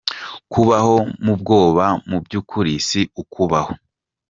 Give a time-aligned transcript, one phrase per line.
[0.51, 0.95] "Kubaho
[1.25, 3.73] mu bwoba, mu by'ukuri si ukubaho.